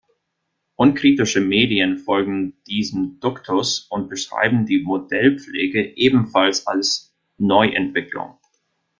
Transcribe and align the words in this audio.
Unkritische 0.77 1.41
Medien 1.41 1.99
folgen 1.99 2.55
diesem 2.65 3.19
Duktus 3.19 3.81
und 3.87 4.09
beschreiben 4.09 4.65
die 4.65 4.81
Modellpflege 4.81 5.95
ebenfalls 5.95 6.65
als 6.65 7.13
Neuentwicklung. 7.37 8.39